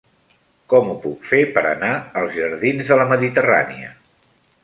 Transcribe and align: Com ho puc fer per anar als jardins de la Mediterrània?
Com 0.73 0.87
ho 0.93 0.95
puc 1.03 1.27
fer 1.31 1.41
per 1.57 1.63
anar 1.73 1.91
als 2.21 2.33
jardins 2.39 2.91
de 2.93 2.99
la 3.01 3.07
Mediterrània? 3.13 3.93